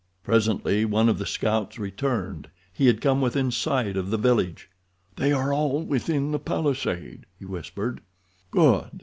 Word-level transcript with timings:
Presently 0.23 0.83
one 0.83 1.09
of 1.09 1.19
the 1.19 1.27
scouts 1.27 1.77
returned. 1.77 2.49
He 2.73 2.87
had 2.87 3.01
come 3.01 3.21
within 3.21 3.51
sight 3.51 3.95
of 3.95 4.09
the 4.09 4.17
village. 4.17 4.67
"They 5.15 5.31
are 5.31 5.53
all 5.53 5.83
within 5.83 6.31
the 6.31 6.39
palisade," 6.39 7.27
he 7.37 7.45
whispered. 7.45 8.01
"Good!" 8.49 8.99